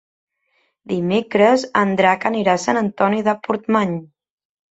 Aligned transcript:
Dimecres 0.93 1.65
en 1.83 1.91
Drac 2.01 2.25
anirà 2.29 2.57
a 2.59 2.61
Sant 2.63 2.81
Antoni 2.81 3.21
de 3.27 3.35
Portmany. 3.47 3.93